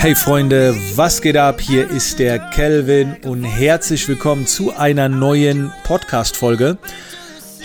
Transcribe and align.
Hey 0.00 0.14
Freunde, 0.14 0.76
was 0.94 1.20
geht 1.22 1.36
ab? 1.36 1.60
Hier 1.60 1.90
ist 1.90 2.20
der 2.20 2.38
Kelvin 2.38 3.16
und 3.24 3.42
herzlich 3.42 4.06
willkommen 4.06 4.46
zu 4.46 4.72
einer 4.76 5.08
neuen 5.08 5.72
Podcast-Folge. 5.82 6.78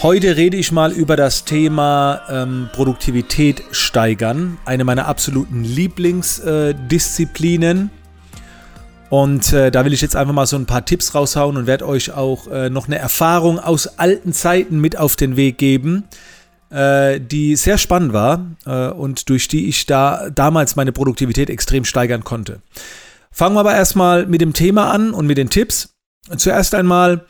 Heute 0.02 0.36
rede 0.36 0.58
ich 0.58 0.72
mal 0.72 0.92
über 0.92 1.16
das 1.16 1.46
Thema 1.46 2.22
ähm, 2.28 2.72
Produktivität 2.74 3.62
steigern, 3.70 4.58
eine 4.66 4.84
meiner 4.84 5.08
absoluten 5.08 5.64
Lieblingsdisziplinen. 5.64 7.92
Äh, 7.92 9.10
und 9.12 9.54
äh, 9.54 9.70
da 9.70 9.86
will 9.86 9.94
ich 9.94 10.02
jetzt 10.02 10.16
einfach 10.16 10.34
mal 10.34 10.48
so 10.48 10.56
ein 10.56 10.66
paar 10.66 10.86
Tipps 10.86 11.14
raushauen 11.14 11.56
und 11.56 11.68
werde 11.68 11.88
euch 11.88 12.14
auch 12.14 12.48
äh, 12.48 12.72
noch 12.72 12.88
eine 12.88 12.98
Erfahrung 12.98 13.60
aus 13.60 14.00
alten 14.00 14.34
Zeiten 14.34 14.82
mit 14.82 14.98
auf 14.98 15.16
den 15.16 15.36
Weg 15.36 15.60
geben, 15.60 16.06
die 17.20 17.56
sehr 17.56 17.78
spannend 17.78 18.14
war 18.14 18.46
äh, 18.66 18.88
und 18.90 19.30
durch 19.30 19.48
die 19.48 19.68
ich 19.68 19.86
da 19.86 20.30
damals 20.30 20.76
meine 20.76 20.92
Produktivität 20.92 21.50
extrem 21.50 21.86
steigern 21.86 22.24
konnte. 22.24 22.62
Fangen 23.32 23.56
wir 23.56 23.62
aber 23.62 23.76
erstmal 23.76 24.26
mit 24.26 24.42
dem 24.42 24.54
Thema 24.54 24.92
an 24.92 25.14
und 25.14 25.28
mit 25.28 25.38
den 25.38 25.50
Tipps. 25.50 25.90
Zuerst 26.38 26.74
einmal 26.74 27.26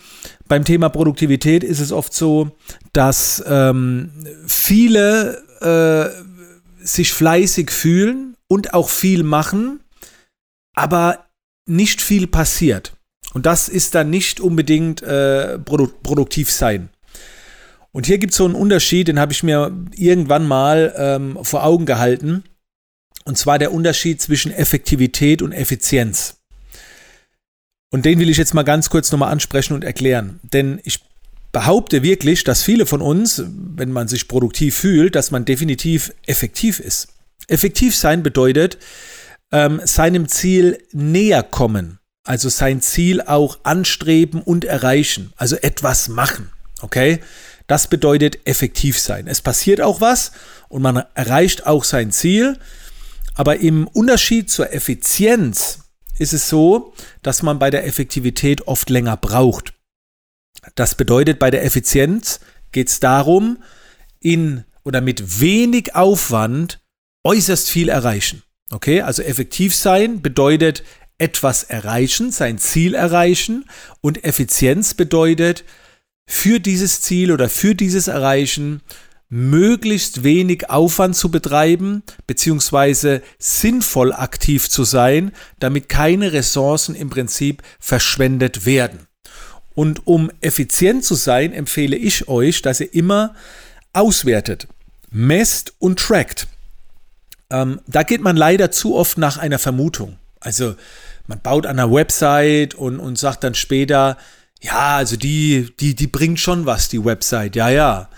beim 0.47 0.65
Thema 0.65 0.89
Produktivität 0.89 1.63
ist 1.63 1.79
es 1.79 1.91
oft 1.91 2.13
so, 2.13 2.51
dass 2.91 3.43
ähm, 3.47 4.11
viele 4.45 5.41
äh, 5.61 6.85
sich 6.85 7.11
fleißig 7.11 7.71
fühlen 7.71 8.35
und 8.47 8.73
auch 8.73 8.89
viel 8.89 9.23
machen, 9.23 9.79
aber 10.75 11.25
nicht 11.65 12.01
viel 12.01 12.27
passiert. 12.27 12.93
Und 13.33 13.45
das 13.45 13.67
ist 13.67 13.95
dann 13.95 14.09
nicht 14.09 14.39
unbedingt 14.39 15.01
äh, 15.01 15.57
produ 15.57 15.87
produktiv 15.87 16.51
sein. 16.51 16.89
Und 17.93 18.07
hier 18.07 18.17
gibt 18.17 18.31
es 18.31 18.37
so 18.37 18.45
einen 18.45 18.55
Unterschied, 18.55 19.07
den 19.07 19.19
habe 19.19 19.31
ich 19.31 19.43
mir 19.43 19.71
irgendwann 19.95 20.47
mal 20.47 20.93
ähm, 20.97 21.37
vor 21.43 21.63
Augen 21.63 21.85
gehalten. 21.85 22.43
Und 23.23 23.37
zwar 23.37 23.59
der 23.59 23.71
Unterschied 23.71 24.21
zwischen 24.21 24.51
Effektivität 24.51 25.41
und 25.41 25.53
Effizienz. 25.53 26.37
Und 27.91 28.05
den 28.05 28.19
will 28.19 28.29
ich 28.29 28.37
jetzt 28.37 28.55
mal 28.55 28.63
ganz 28.63 28.89
kurz 28.89 29.11
nochmal 29.11 29.31
ansprechen 29.31 29.75
und 29.75 29.83
erklären. 29.83 30.39
Denn 30.41 30.81
ich 30.83 30.99
behaupte 31.51 32.01
wirklich, 32.01 32.43
dass 32.43 32.63
viele 32.63 32.87
von 32.87 33.01
uns, 33.01 33.43
wenn 33.47 33.91
man 33.91 34.07
sich 34.07 34.27
produktiv 34.27 34.75
fühlt, 34.75 35.13
dass 35.15 35.29
man 35.29 35.45
definitiv 35.45 36.11
effektiv 36.25 36.79
ist. 36.79 37.09
Effektiv 37.47 37.95
sein 37.95 38.23
bedeutet, 38.23 38.79
ähm, 39.51 39.79
seinem 39.83 40.27
Ziel 40.27 40.79
näher 40.91 41.43
kommen. 41.43 41.99
Also 42.25 42.49
sein 42.49 42.81
Ziel 42.81 43.21
auch 43.21 43.59
anstreben 43.63 44.41
und 44.41 44.65
erreichen. 44.65 45.31
Also 45.37 45.57
etwas 45.57 46.09
machen. 46.09 46.49
Okay? 46.81 47.19
Das 47.67 47.87
bedeutet 47.87 48.39
effektiv 48.45 48.99
sein. 48.99 49.27
Es 49.27 49.41
passiert 49.41 49.81
auch 49.81 50.01
was 50.01 50.31
und 50.69 50.81
man 50.81 51.03
erreicht 51.13 51.65
auch 51.65 51.83
sein 51.83 52.11
Ziel. 52.11 52.59
Aber 53.35 53.57
im 53.57 53.87
Unterschied 53.87 54.49
zur 54.49 54.73
Effizienz 54.73 55.79
ist 56.19 56.33
es 56.33 56.49
so, 56.49 56.93
dass 57.21 57.41
man 57.41 57.59
bei 57.59 57.69
der 57.69 57.85
Effektivität 57.87 58.67
oft 58.67 58.89
länger 58.89 59.17
braucht. 59.17 59.73
Das 60.75 60.95
bedeutet, 60.95 61.39
bei 61.39 61.51
der 61.51 61.65
Effizienz 61.65 62.39
geht 62.71 62.89
es 62.89 62.99
darum, 62.99 63.57
in 64.19 64.63
oder 64.83 65.01
mit 65.01 65.41
wenig 65.41 65.95
Aufwand 65.95 66.79
äußerst 67.23 67.69
viel 67.69 67.89
erreichen. 67.89 68.43
Okay, 68.69 69.01
also 69.01 69.21
effektiv 69.21 69.75
sein 69.75 70.21
bedeutet 70.21 70.83
etwas 71.17 71.63
erreichen, 71.63 72.31
sein 72.31 72.57
Ziel 72.57 72.95
erreichen 72.95 73.65
und 74.01 74.23
Effizienz 74.23 74.93
bedeutet 74.93 75.63
für 76.25 76.59
dieses 76.59 77.01
Ziel 77.01 77.31
oder 77.31 77.49
für 77.49 77.75
dieses 77.75 78.07
Erreichen 78.07 78.81
möglichst 79.29 80.23
wenig 80.23 80.69
Aufwand 80.69 81.15
zu 81.15 81.31
betreiben, 81.31 82.03
beziehungsweise 82.27 83.23
sinnvoll 83.39 84.13
aktiv 84.13 84.69
zu 84.69 84.83
sein, 84.83 85.31
damit 85.59 85.89
keine 85.89 86.33
Ressourcen 86.33 86.93
im 86.93 87.09
Prinzip 87.09 87.63
verschwendet 87.79 88.67
werden. 88.67 89.07
Und 89.73 90.05
um 90.05 90.29
effizient 90.41 91.03
zu 91.03 91.15
sein, 91.15 91.51
empfehle 91.51 91.95
ich 91.95 92.27
euch, 92.27 92.61
dass 92.61 92.79
ihr 92.79 92.93
immer 92.93 93.33
auswertet, 93.91 94.67
messt 95.09 95.73
und 95.79 95.99
trackt. 95.99 96.47
Ähm, 97.49 97.81
da 97.87 98.03
geht 98.03 98.21
man 98.21 98.37
leider 98.37 98.69
zu 98.69 98.95
oft 98.95 99.17
nach 99.17 99.37
einer 99.37 99.57
Vermutung. 99.57 100.17
Also 100.39 100.75
man 101.25 101.39
baut 101.41 101.65
an 101.65 101.79
einer 101.79 101.91
Website 101.91 102.75
und, 102.75 102.99
und 102.99 103.17
sagt 103.17 103.43
dann 103.43 103.55
später, 103.55 104.17
ja, 104.63 104.95
also 104.97 105.17
die, 105.17 105.67
die, 105.79 105.93
die 105.93 106.07
bringt 106.07 106.39
schon 106.39 106.65
was, 106.65 106.87
die 106.87 107.03
Website, 107.03 107.55
ja, 107.55 107.69
ja. 107.69 108.09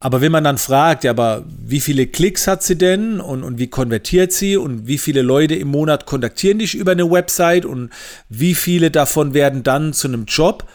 Aber 0.00 0.20
wenn 0.20 0.30
man 0.30 0.44
dann 0.44 0.58
fragt, 0.58 1.02
ja, 1.02 1.10
aber 1.10 1.44
wie 1.48 1.80
viele 1.80 2.06
Klicks 2.06 2.46
hat 2.46 2.62
sie 2.62 2.76
denn 2.76 3.20
und, 3.20 3.42
und 3.42 3.58
wie 3.58 3.68
konvertiert 3.68 4.32
sie 4.32 4.56
und 4.56 4.86
wie 4.86 4.98
viele 4.98 5.22
Leute 5.22 5.54
im 5.54 5.68
Monat 5.68 6.06
kontaktieren 6.06 6.58
dich 6.58 6.74
über 6.74 6.92
eine 6.92 7.10
Website 7.10 7.64
und 7.64 7.90
wie 8.28 8.54
viele 8.54 8.90
davon 8.90 9.34
werden 9.34 9.62
dann 9.62 9.94
zu 9.94 10.06
einem 10.06 10.26
Job, 10.26 10.68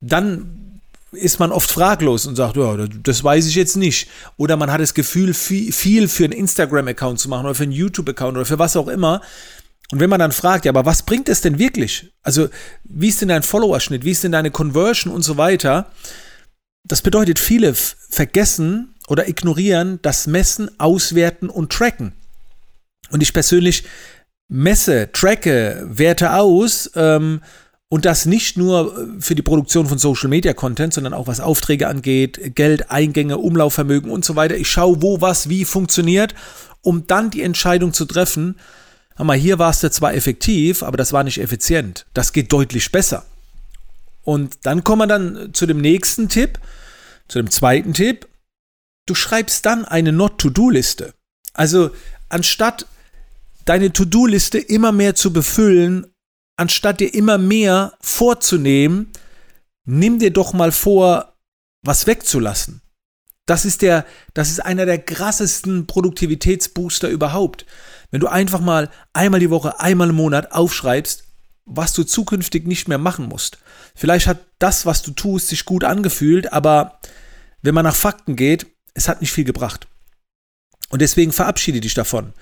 dann 0.00 0.80
ist 1.12 1.38
man 1.38 1.52
oft 1.52 1.70
fraglos 1.70 2.26
und 2.26 2.36
sagt, 2.36 2.56
ja, 2.56 2.76
das 3.02 3.24
weiß 3.24 3.46
ich 3.46 3.54
jetzt 3.54 3.76
nicht. 3.76 4.08
Oder 4.36 4.56
man 4.56 4.70
hat 4.70 4.80
das 4.80 4.92
Gefühl, 4.92 5.32
viel, 5.34 5.72
viel 5.72 6.08
für 6.08 6.24
einen 6.24 6.34
Instagram-Account 6.34 7.20
zu 7.20 7.28
machen 7.28 7.46
oder 7.46 7.54
für 7.54 7.62
einen 7.62 7.72
YouTube-Account 7.72 8.36
oder 8.36 8.44
für 8.44 8.58
was 8.58 8.76
auch 8.76 8.88
immer. 8.88 9.22
Und 9.90 10.00
wenn 10.00 10.10
man 10.10 10.20
dann 10.20 10.32
fragt, 10.32 10.64
ja, 10.64 10.72
aber 10.72 10.84
was 10.84 11.02
bringt 11.02 11.28
es 11.28 11.40
denn 11.40 11.58
wirklich? 11.58 12.12
Also, 12.22 12.48
wie 12.84 13.08
ist 13.08 13.22
denn 13.22 13.28
dein 13.28 13.42
Followerschnitt? 13.42 14.04
Wie 14.04 14.10
ist 14.10 14.22
denn 14.22 14.32
deine 14.32 14.50
Conversion 14.50 15.12
und 15.12 15.22
so 15.22 15.36
weiter? 15.36 15.90
Das 16.84 17.02
bedeutet, 17.02 17.38
viele 17.38 17.74
vergessen 17.74 18.94
oder 19.08 19.28
ignorieren 19.28 19.98
das 20.02 20.26
Messen, 20.26 20.70
Auswerten 20.78 21.48
und 21.48 21.72
Tracken. 21.72 22.12
Und 23.10 23.22
ich 23.22 23.32
persönlich 23.32 23.84
messe, 24.48 25.10
tracke, 25.12 25.86
werte 25.88 26.34
aus 26.34 26.90
ähm, 26.94 27.40
und 27.88 28.04
das 28.04 28.26
nicht 28.26 28.58
nur 28.58 29.16
für 29.18 29.34
die 29.34 29.42
Produktion 29.42 29.86
von 29.86 29.96
Social 29.96 30.28
Media 30.28 30.52
Content, 30.52 30.92
sondern 30.92 31.14
auch 31.14 31.26
was 31.26 31.40
Aufträge 31.40 31.88
angeht, 31.88 32.54
Geld, 32.54 32.90
Eingänge, 32.90 33.38
Umlaufvermögen 33.38 34.10
und 34.10 34.24
so 34.24 34.36
weiter. 34.36 34.56
Ich 34.56 34.70
schaue, 34.70 35.00
wo 35.00 35.22
was 35.22 35.48
wie 35.48 35.64
funktioniert, 35.64 36.34
um 36.82 37.06
dann 37.06 37.30
die 37.30 37.42
Entscheidung 37.42 37.94
zu 37.94 38.04
treffen. 38.04 38.56
Mal, 39.26 39.36
hier 39.36 39.58
war 39.58 39.70
es 39.70 39.80
zwar 39.80 40.14
effektiv, 40.14 40.82
aber 40.82 40.96
das 40.96 41.12
war 41.12 41.24
nicht 41.24 41.40
effizient. 41.40 42.06
Das 42.14 42.32
geht 42.32 42.52
deutlich 42.52 42.92
besser. 42.92 43.24
Und 44.22 44.58
dann 44.62 44.84
kommen 44.84 45.02
wir 45.02 45.06
dann 45.06 45.54
zu 45.54 45.66
dem 45.66 45.80
nächsten 45.80 46.28
Tipp, 46.28 46.58
zu 47.28 47.38
dem 47.38 47.50
zweiten 47.50 47.94
Tipp. 47.94 48.28
Du 49.06 49.14
schreibst 49.14 49.64
dann 49.66 49.84
eine 49.84 50.12
Not-to-Do-Liste. 50.12 51.14
Also 51.54 51.90
anstatt 52.28 52.86
deine 53.64 53.92
To-Do-Liste 53.92 54.58
immer 54.58 54.92
mehr 54.92 55.14
zu 55.14 55.32
befüllen, 55.32 56.06
anstatt 56.56 57.00
dir 57.00 57.12
immer 57.14 57.38
mehr 57.38 57.94
vorzunehmen, 58.00 59.10
nimm 59.84 60.18
dir 60.18 60.30
doch 60.30 60.52
mal 60.52 60.72
vor, 60.72 61.34
was 61.82 62.06
wegzulassen. 62.06 62.82
Das 63.46 63.64
ist 63.64 63.80
der, 63.80 64.04
das 64.34 64.50
ist 64.50 64.60
einer 64.60 64.84
der 64.84 64.98
krassesten 64.98 65.86
Produktivitätsbooster 65.86 67.08
überhaupt. 67.08 67.64
Wenn 68.10 68.20
du 68.20 68.28
einfach 68.28 68.60
mal 68.60 68.90
einmal 69.12 69.40
die 69.40 69.50
Woche, 69.50 69.80
einmal 69.80 70.10
im 70.10 70.16
Monat 70.16 70.52
aufschreibst, 70.52 71.24
was 71.64 71.92
du 71.92 72.04
zukünftig 72.04 72.66
nicht 72.66 72.88
mehr 72.88 72.98
machen 72.98 73.26
musst. 73.28 73.58
Vielleicht 73.94 74.26
hat 74.26 74.38
das, 74.58 74.86
was 74.86 75.02
du 75.02 75.10
tust, 75.10 75.48
sich 75.48 75.64
gut 75.64 75.84
angefühlt, 75.84 76.52
aber 76.52 76.98
wenn 77.62 77.74
man 77.74 77.84
nach 77.84 77.94
Fakten 77.94 78.36
geht, 78.36 78.66
es 78.94 79.08
hat 79.08 79.20
nicht 79.20 79.32
viel 79.32 79.44
gebracht. 79.44 79.86
Und 80.88 81.02
deswegen 81.02 81.32
verabschiede 81.32 81.80
dich 81.80 81.94
davon. 81.94 82.32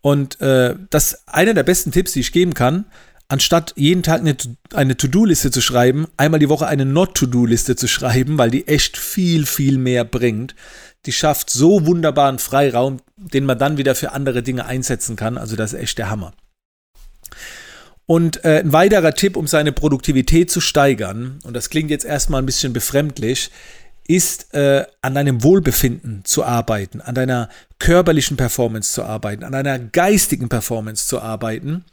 Und 0.00 0.40
äh, 0.40 0.76
das 0.90 1.12
ist 1.12 1.28
einer 1.28 1.54
der 1.54 1.62
besten 1.62 1.92
Tipps, 1.92 2.12
die 2.12 2.20
ich 2.20 2.32
geben 2.32 2.54
kann. 2.54 2.84
Anstatt 3.28 3.74
jeden 3.76 4.02
Tag 4.02 4.20
eine, 4.20 4.36
eine 4.72 4.96
To-Do-Liste 4.96 5.50
zu 5.50 5.60
schreiben, 5.60 6.06
einmal 6.16 6.40
die 6.40 6.48
Woche 6.48 6.66
eine 6.66 6.86
Not-To-Do-Liste 6.86 7.76
zu 7.76 7.86
schreiben, 7.86 8.38
weil 8.38 8.50
die 8.50 8.68
echt 8.68 8.96
viel, 8.96 9.44
viel 9.44 9.76
mehr 9.76 10.04
bringt. 10.04 10.54
Die 11.06 11.12
schafft 11.12 11.50
so 11.50 11.86
wunderbaren 11.86 12.38
Freiraum, 12.38 12.98
den 13.16 13.44
man 13.44 13.58
dann 13.58 13.78
wieder 13.78 13.94
für 13.94 14.12
andere 14.12 14.42
Dinge 14.42 14.66
einsetzen 14.66 15.16
kann. 15.16 15.38
Also 15.38 15.56
das 15.56 15.72
ist 15.72 15.80
echt 15.80 15.98
der 15.98 16.10
Hammer. 16.10 16.32
Und 18.06 18.44
äh, 18.44 18.60
ein 18.60 18.72
weiterer 18.72 19.12
Tipp, 19.12 19.36
um 19.36 19.46
seine 19.46 19.70
Produktivität 19.70 20.50
zu 20.50 20.60
steigern, 20.60 21.40
und 21.44 21.54
das 21.54 21.68
klingt 21.68 21.90
jetzt 21.90 22.06
erstmal 22.06 22.40
ein 22.42 22.46
bisschen 22.46 22.72
befremdlich, 22.72 23.50
ist 24.08 24.54
äh, 24.54 24.86
an 25.02 25.14
deinem 25.14 25.42
Wohlbefinden 25.42 26.24
zu 26.24 26.42
arbeiten, 26.42 27.02
an 27.02 27.14
deiner 27.14 27.50
körperlichen 27.78 28.38
Performance 28.38 28.94
zu 28.94 29.04
arbeiten, 29.04 29.44
an 29.44 29.52
deiner 29.52 29.78
geistigen 29.78 30.48
Performance 30.48 31.06
zu 31.06 31.20
arbeiten. 31.20 31.84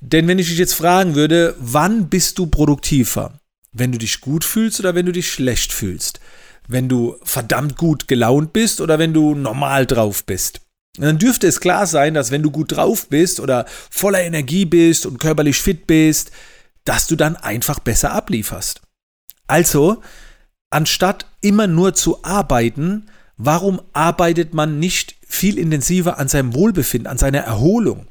Denn 0.00 0.26
wenn 0.26 0.38
ich 0.38 0.48
dich 0.48 0.56
jetzt 0.56 0.72
fragen 0.72 1.14
würde, 1.14 1.54
wann 1.58 2.08
bist 2.08 2.38
du 2.38 2.46
produktiver? 2.46 3.34
Wenn 3.72 3.92
du 3.92 3.98
dich 3.98 4.22
gut 4.22 4.44
fühlst 4.44 4.80
oder 4.80 4.94
wenn 4.94 5.04
du 5.04 5.12
dich 5.12 5.30
schlecht 5.30 5.74
fühlst? 5.74 6.20
Wenn 6.68 6.88
du 6.88 7.16
verdammt 7.22 7.76
gut 7.76 8.08
gelaunt 8.08 8.52
bist 8.52 8.80
oder 8.80 8.98
wenn 8.98 9.12
du 9.12 9.34
normal 9.34 9.86
drauf 9.86 10.24
bist? 10.24 10.60
dann 10.98 11.18
dürfte 11.18 11.46
es 11.46 11.60
klar 11.60 11.86
sein, 11.86 12.14
dass 12.14 12.30
wenn 12.30 12.42
du 12.42 12.50
gut 12.50 12.72
drauf 12.72 13.08
bist 13.08 13.40
oder 13.40 13.64
voller 13.90 14.22
Energie 14.22 14.64
bist 14.64 15.06
und 15.06 15.20
körperlich 15.20 15.60
fit 15.60 15.86
bist, 15.86 16.30
dass 16.84 17.06
du 17.06 17.16
dann 17.16 17.36
einfach 17.36 17.78
besser 17.78 18.12
ablieferst. 18.12 18.80
Also, 19.46 20.02
anstatt 20.70 21.26
immer 21.40 21.66
nur 21.66 21.94
zu 21.94 22.24
arbeiten, 22.24 23.06
warum 23.36 23.80
arbeitet 23.92 24.54
man 24.54 24.78
nicht 24.78 25.16
viel 25.26 25.58
intensiver 25.58 26.18
an 26.18 26.28
seinem 26.28 26.54
Wohlbefinden, 26.54 27.10
an 27.10 27.18
seiner 27.18 27.40
Erholung? 27.40 28.06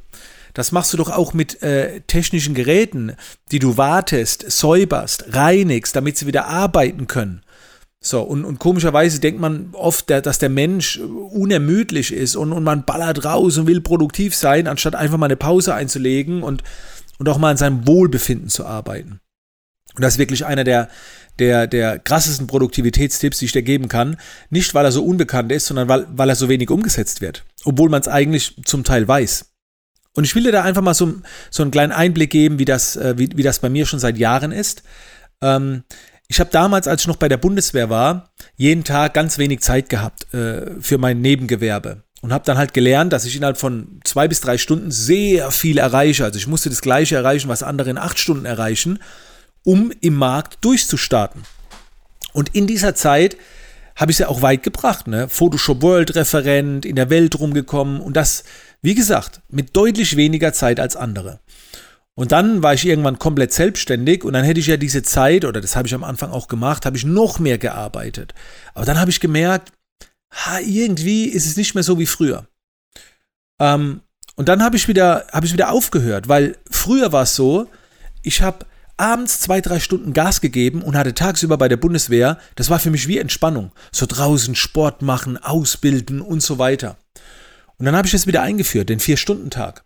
Das 0.54 0.72
machst 0.72 0.92
du 0.94 0.98
doch 0.98 1.12
auch 1.12 1.34
mit 1.34 1.62
äh, 1.62 2.02
technischen 2.02 2.56
Geräten, 2.56 3.16
die 3.52 3.60
du 3.60 3.78
wartest, 3.78 4.50
säuberst, 4.50 5.26
reinigst, 5.34 5.96
damit 5.96 6.18
sie 6.18 6.28
wieder 6.28 6.48
arbeiten 6.48 7.08
können. 7.08 7.44
So, 8.02 8.22
und, 8.22 8.46
und 8.46 8.60
komischerweise 8.60 9.20
denkt 9.20 9.42
man 9.42 9.70
oft, 9.74 10.10
dass 10.10 10.40
der 10.40 10.50
Mensch 10.50 11.00
unermüdlich 11.00 12.14
ist 12.14 12.38
und, 12.38 12.54
und 12.54 12.64
man 12.64 12.86
ballert 12.86 13.26
raus 13.26 13.58
und 13.58 13.68
will 13.68 13.82
produktiv 13.82 14.36
sein, 14.36 14.68
anstatt 14.68 14.96
einfach 14.96 15.18
mal 15.18 15.26
eine 15.26 15.36
Pause 15.36 15.74
einzulegen 15.74 16.42
und, 16.42 16.64
und 17.18 17.28
auch 17.28 17.38
mal 17.38 17.52
an 17.52 17.58
seinem 17.58 17.86
Wohlbefinden 17.86 18.48
zu 18.48 18.66
arbeiten. 18.66 19.20
Und 19.96 20.04
das 20.04 20.14
ist 20.14 20.20
wirklich 20.20 20.46
einer 20.46 20.64
der, 20.64 20.88
der, 21.40 21.68
der 21.68 22.00
krassesten 22.00 22.48
Produktivitätstipps, 22.48 23.40
die 23.40 23.46
ich 23.46 23.52
dir 23.52 23.64
geben 23.64 23.90
kann. 23.90 24.18
Nicht, 24.50 24.74
weil 24.74 24.86
er 24.86 24.94
so 24.94 25.04
unbekannt 25.04 25.52
ist, 25.52 25.66
sondern 25.66 25.90
weil, 25.90 26.06
weil 26.12 26.30
er 26.30 26.36
so 26.36 26.48
wenig 26.48 26.70
umgesetzt 26.70 27.20
wird. 27.20 27.44
Obwohl 27.66 27.90
man 27.90 28.00
es 28.00 28.08
eigentlich 28.08 28.56
zum 28.64 28.86
Teil 28.86 29.08
weiß. 29.10 29.46
Und 30.14 30.24
ich 30.24 30.36
will 30.36 30.44
dir 30.44 30.54
da 30.54 30.64
einfach 30.64 30.82
mal 30.82 30.94
so, 30.94 31.16
so 31.50 31.64
einen 31.64 31.72
kleinen 31.72 31.92
Einblick 31.92 32.30
geben, 32.30 32.60
wie 32.60 32.66
das, 32.66 32.96
äh, 32.96 33.18
wie, 33.18 33.30
wie 33.36 33.44
das 33.44 33.60
bei 33.60 33.70
mir 33.70 33.86
schon 33.86 34.00
seit 34.00 34.18
Jahren 34.18 34.52
ist. 34.54 34.84
Ähm, 35.42 35.84
ich 36.30 36.40
habe 36.40 36.52
damals, 36.52 36.88
als 36.88 37.02
ich 37.02 37.08
noch 37.08 37.16
bei 37.16 37.28
der 37.28 37.38
Bundeswehr 37.38 37.90
war, 37.90 38.30
jeden 38.56 38.84
Tag 38.84 39.16
ganz 39.16 39.40
wenig 39.40 39.62
Zeit 39.62 39.90
gehabt 39.90 40.32
äh, 40.34 40.80
für 40.80 41.00
mein 41.00 41.22
Nebengewerbe 41.22 42.04
und 42.22 42.32
habe 42.32 42.46
dann 42.46 42.58
halt 42.58 42.76
gelernt, 42.76 43.12
dass 43.12 43.26
ich 43.26 43.36
innerhalb 43.36 43.58
von 43.58 44.00
zwei 44.04 44.28
bis 44.28 44.40
drei 44.40 44.60
Stunden 44.60 44.92
sehr 44.92 45.50
viel 45.50 45.80
erreiche. 45.80 46.24
Also 46.24 46.38
ich 46.38 46.46
musste 46.46 46.70
das 46.70 46.82
gleiche 46.82 47.16
erreichen, 47.16 47.50
was 47.50 47.64
andere 47.64 47.90
in 47.90 47.98
acht 47.98 48.20
Stunden 48.20 48.46
erreichen, 48.46 49.00
um 49.64 49.92
im 50.02 50.16
Markt 50.16 50.64
durchzustarten. 50.64 51.42
Und 52.32 52.56
in 52.56 52.68
dieser 52.68 52.94
Zeit 52.94 53.36
habe 53.96 54.12
ich 54.12 54.16
es 54.16 54.20
ja 54.20 54.28
auch 54.28 54.44
weit 54.44 54.62
gebracht. 54.62 55.08
Ne? 55.08 55.28
Photoshop 55.30 55.82
World 55.82 56.16
Referent, 56.16 56.86
in 56.86 56.96
der 56.96 57.10
Welt 57.10 57.40
rumgekommen 57.40 58.00
und 58.02 58.16
das, 58.16 58.44
wie 58.84 58.94
gesagt, 58.94 59.42
mit 59.50 59.76
deutlich 59.76 60.16
weniger 60.16 60.54
Zeit 60.54 60.80
als 60.80 60.96
andere. 60.96 61.40
Und 62.20 62.34
dann 62.34 62.62
war 62.62 62.74
ich 62.74 62.86
irgendwann 62.86 63.18
komplett 63.18 63.54
selbstständig 63.54 64.26
und 64.26 64.34
dann 64.34 64.44
hätte 64.44 64.60
ich 64.60 64.68
ja 64.68 64.76
diese 64.76 65.04
Zeit, 65.04 65.46
oder 65.46 65.62
das 65.62 65.78
habe 65.78 65.88
ich 65.88 65.96
am 65.96 66.04
Anfang 66.04 66.32
auch 66.32 66.50
gemacht, 66.50 66.86
habe 66.86 66.98
ich 66.98 67.06
noch 67.06 67.40
mehr 67.40 67.58
gearbeitet. 67.58 68.34
Aber 68.74 68.86
dann 68.86 69.00
habe 69.00 69.10
ich 69.10 69.22
gemerkt, 69.22 69.72
ha, 70.30 70.60
irgendwie 70.60 71.28
ist 71.28 71.46
es 71.46 71.56
nicht 71.56 71.76
mehr 71.76 71.84
so 71.86 71.98
wie 71.98 72.06
früher. 72.06 72.46
Ähm, 73.58 74.02
und 74.36 74.50
dann 74.50 74.62
habe 74.62 74.76
ich 74.76 74.90
wieder, 74.90 75.28
habe 75.32 75.46
ich 75.46 75.54
wieder 75.54 75.72
aufgehört, 75.72 76.28
weil 76.28 76.58
früher 76.70 77.14
war 77.14 77.24
es 77.24 77.38
so, 77.38 77.70
ich 78.22 78.42
habe 78.42 78.66
abends 78.98 79.40
zwei, 79.40 79.62
drei 79.62 79.80
Stunden 79.80 80.12
Gas 80.12 80.42
gegeben 80.42 80.82
und 80.82 80.98
hatte 80.98 81.14
tagsüber 81.14 81.58
bei 81.58 81.70
der 81.70 81.78
Bundeswehr, 81.78 82.38
das 82.56 82.70
war 82.70 82.80
für 82.80 82.92
mich 82.92 83.08
wie 83.08 83.18
Entspannung. 83.18 83.72
So 83.94 84.06
draußen 84.06 84.56
Sport 84.56 85.02
machen, 85.02 85.38
ausbilden 85.38 86.20
und 86.20 86.44
so 86.44 86.60
weiter. 86.60 86.98
Und 87.78 87.86
dann 87.86 87.96
habe 87.96 88.10
ich 88.10 88.14
es 88.14 88.28
wieder 88.28 88.42
eingeführt, 88.42 88.90
den 88.90 89.00
Vier-Stunden-Tag. 89.00 89.86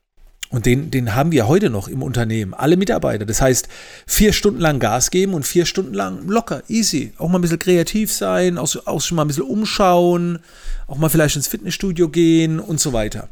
Und 0.53 0.67
den, 0.67 0.91
den 0.91 1.15
haben 1.15 1.31
wir 1.31 1.47
heute 1.47 1.71
noch 1.71 1.88
im 1.88 2.03
Unternehmen, 2.03 2.53
alle 2.53 2.77
Mitarbeiter. 2.77 3.25
Das 3.25 3.41
heißt, 3.41 3.67
vier 4.05 4.33
Stunden 4.33 4.61
lang 4.61 4.79
Gas 4.79 5.09
geben 5.09 5.33
und 5.33 5.47
vier 5.47 5.65
Stunden 5.65 5.95
lang 5.95 6.27
locker, 6.27 6.61
easy. 6.67 7.11
Auch 7.17 7.27
mal 7.27 7.39
ein 7.39 7.41
bisschen 7.41 7.57
kreativ 7.57 8.13
sein, 8.13 8.59
auch, 8.59 8.71
auch 8.85 9.01
schon 9.01 9.15
mal 9.15 9.23
ein 9.23 9.29
bisschen 9.29 9.45
umschauen, 9.45 10.38
auch 10.85 10.97
mal 10.97 11.09
vielleicht 11.09 11.38
ins 11.38 11.47
Fitnessstudio 11.47 12.07
gehen 12.07 12.59
und 12.59 12.79
so 12.79 12.94
weiter. 12.94 13.29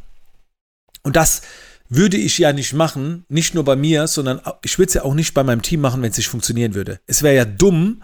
Und 1.04 1.16
das 1.16 1.44
würde 1.90 2.18
ich 2.18 2.40
ja 2.40 2.54
nicht 2.54 2.74
machen, 2.74 3.24
nicht 3.30 3.54
nur 3.54 3.66
bei 3.66 3.76
mir, 3.76 4.08
sondern 4.08 4.42
ich 4.64 4.80
würde 4.80 4.88
es 4.88 4.96
ja 4.96 5.04
auch 5.04 5.14
nicht 5.14 5.36
bei 5.36 5.44
meinem 5.44 5.62
Team 5.62 5.82
machen, 5.82 6.02
wenn 6.02 6.10
es 6.10 6.18
nicht 6.18 6.28
funktionieren 6.30 6.74
würde. 6.74 7.02
Es 7.06 7.22
wäre 7.22 7.36
ja 7.36 7.46
dumm, 7.46 8.02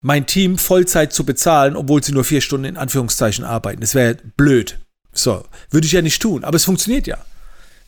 mein 0.00 0.24
Team 0.24 0.56
Vollzeit 0.56 1.12
zu 1.12 1.26
bezahlen, 1.26 1.76
obwohl 1.76 2.02
sie 2.02 2.12
nur 2.12 2.24
vier 2.24 2.40
Stunden 2.40 2.64
in 2.64 2.78
Anführungszeichen 2.78 3.44
arbeiten. 3.44 3.82
Das 3.82 3.94
wäre 3.94 4.16
blöd. 4.38 4.78
So, 5.12 5.44
würde 5.68 5.86
ich 5.86 5.92
ja 5.92 6.00
nicht 6.00 6.22
tun, 6.22 6.42
aber 6.42 6.56
es 6.56 6.64
funktioniert 6.64 7.06
ja. 7.06 7.18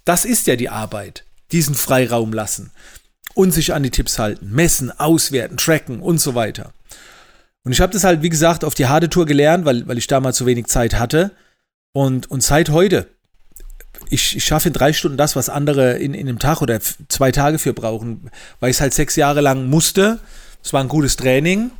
Das 0.07 0.25
ist 0.25 0.47
ja 0.47 0.57
die 0.57 0.71
Arbeit. 0.71 1.25
Diesen 1.53 1.75
Freiraum 1.75 2.33
lassen 2.33 2.71
und 3.35 3.53
sich 3.53 3.75
an 3.75 3.83
die 3.83 3.91
Tipps 3.91 4.19
halten, 4.19 4.51
messen, 4.51 4.91
auswerten, 4.91 5.59
tracken 5.59 6.01
und 6.01 6.19
so 6.19 6.35
weiter. 6.35 6.73
Und 7.65 7.73
ich 7.73 7.81
habe 7.81 7.93
das 7.93 8.05
halt, 8.05 8.23
wie 8.23 8.31
gesagt, 8.31 8.65
auf 8.65 8.75
die 8.75 8.87
harte 8.87 9.11
Tour 9.11 9.27
gelernt, 9.27 9.67
weil, 9.67 9.87
weil 9.87 9.99
ich 9.99 10.07
damals 10.07 10.39
so 10.39 10.47
wenig 10.47 10.67
Zeit 10.69 10.95
hatte. 10.95 11.33
Und, 11.93 12.31
und 12.31 12.43
seit 12.43 12.71
heute, 12.71 13.09
ich, 14.09 14.37
ich 14.37 14.45
schaffe 14.45 14.69
in 14.69 14.73
drei 14.73 14.93
Stunden 14.93 15.19
das, 15.19 15.37
was 15.37 15.49
andere 15.49 15.99
in, 15.99 16.15
in 16.15 16.29
einem 16.29 16.39
Tag 16.39 16.63
oder 16.63 16.81
zwei 16.81 17.33
Tage 17.33 17.59
für 17.59 17.75
brauchen, 17.75 18.31
weil 18.61 18.71
ich 18.71 18.77
es 18.77 18.81
halt 18.81 18.95
sechs 18.95 19.17
Jahre 19.17 19.41
lang 19.41 19.69
musste. 19.69 20.21
Es 20.63 20.73
war 20.73 20.81
ein 20.81 20.89
gutes 20.89 21.17
Training. 21.17 21.73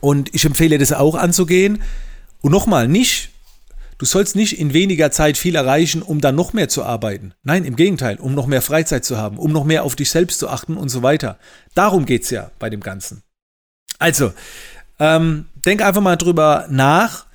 Und 0.00 0.34
ich 0.34 0.44
empfehle 0.44 0.78
das 0.78 0.92
auch 0.92 1.16
anzugehen. 1.16 1.82
Und 2.40 2.52
nochmal, 2.52 2.88
nicht, 2.88 3.30
Du 3.98 4.06
sollst 4.06 4.34
nicht 4.36 4.58
in 4.58 4.72
weniger 4.72 5.10
Zeit 5.10 5.36
viel 5.36 5.54
erreichen, 5.54 6.02
um 6.02 6.20
dann 6.20 6.34
noch 6.34 6.52
mehr 6.52 6.68
zu 6.68 6.84
arbeiten. 6.84 7.34
Nein, 7.42 7.64
im 7.64 7.76
Gegenteil, 7.76 8.16
um 8.16 8.34
noch 8.34 8.46
mehr 8.46 8.62
Freizeit 8.62 9.04
zu 9.04 9.18
haben, 9.18 9.38
um 9.38 9.52
noch 9.52 9.64
mehr 9.64 9.84
auf 9.84 9.96
dich 9.96 10.10
selbst 10.10 10.40
zu 10.40 10.48
achten 10.48 10.76
und 10.76 10.88
so 10.88 11.02
weiter. 11.02 11.38
Darum 11.74 12.04
geht 12.04 12.24
es 12.24 12.30
ja 12.30 12.50
bei 12.58 12.70
dem 12.70 12.80
Ganzen. 12.80 13.22
Also, 13.98 14.32
ähm, 14.98 15.46
denk 15.64 15.82
einfach 15.82 16.00
mal 16.00 16.16
drüber 16.16 16.66
nach. 16.70 17.26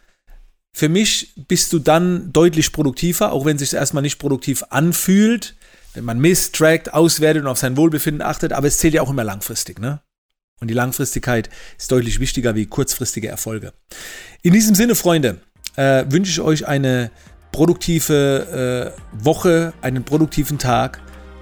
Für 0.74 0.90
mich 0.90 1.34
bist 1.48 1.74
du 1.74 1.80
dann 1.80 2.32
deutlich 2.32 2.72
produktiver, 2.72 3.32
auch 3.32 3.46
wenn 3.46 3.56
es 3.56 3.62
sich 3.62 3.74
erstmal 3.74 4.04
nicht 4.04 4.20
produktiv 4.20 4.64
anfühlt, 4.70 5.56
wenn 5.94 6.06
man 6.06 6.20
misst, 6.20 6.56
trackt, 6.56 6.94
auswertet 6.94 7.44
und 7.44 7.48
auf 7.48 7.58
sein 7.58 7.76
Wohlbefinden 7.78 8.22
achtet, 8.22 8.54
aber 8.54 8.68
es 8.68 8.78
zählt 8.78 8.94
ja 8.94 9.02
auch 9.02 9.10
immer 9.10 9.24
langfristig, 9.24 9.80
ne? 9.80 10.02
Und 10.62 10.68
die 10.68 10.74
Langfristigkeit 10.74 11.50
ist 11.78 11.92
deutlich 11.92 12.20
wichtiger 12.20 12.54
wie 12.54 12.66
kurzfristige 12.66 13.30
Erfolge. 13.30 13.74
In 14.42 14.54
diesem 14.54 14.76
Sinne, 14.76 14.94
Freunde, 14.96 15.40
äh, 15.80 16.06
wünsche 16.10 16.32
ich 16.32 16.42
euch 16.42 16.68
eine 16.68 17.10
produktive 17.54 18.94
äh, 18.94 19.24
Woche, 19.24 19.74
einen 19.82 20.04
produktiven 20.04 20.58
Tag 20.58 21.00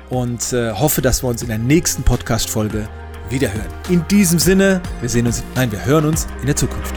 und 0.09 0.53
äh, 0.53 0.71
hoffe, 0.71 1.01
dass 1.01 1.23
wir 1.23 1.29
uns 1.29 1.41
in 1.41 1.47
der 1.47 1.57
nächsten 1.57 2.03
Podcast-Folge 2.03 2.87
wiederhören. 3.29 3.67
In 3.89 4.07
diesem 4.07 4.39
Sinne, 4.39 4.81
wir 5.01 5.09
sehen 5.09 5.25
uns, 5.25 5.43
nein, 5.55 5.71
wir 5.71 5.83
hören 5.83 6.05
uns 6.05 6.27
in 6.39 6.45
der 6.45 6.55
Zukunft. 6.55 6.93